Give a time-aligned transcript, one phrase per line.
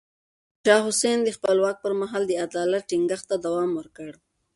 [0.03, 4.11] احمد شاه حسين د خپل واک پر مهال د عدالت ټينګښت ته دوام ورکړ.